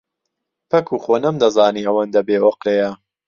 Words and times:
پەکوو، 0.69 1.01
خۆ 1.03 1.13
نەمدەزانی 1.23 1.85
ئەوەندە 1.87 2.21
بێئۆقرەیە. 2.27 2.91